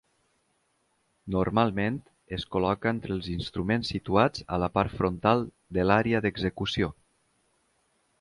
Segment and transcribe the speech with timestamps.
[1.33, 1.99] Normalment
[2.37, 5.45] es col·loca entre els instruments situats a la part frontal
[5.79, 6.91] de l'àrea d'execució.